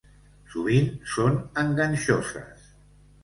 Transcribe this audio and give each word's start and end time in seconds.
Sovint 0.53 0.87
són 1.17 1.37
enganxoses. 1.63 2.65